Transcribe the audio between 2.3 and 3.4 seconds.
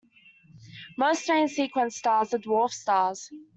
are dwarf stars.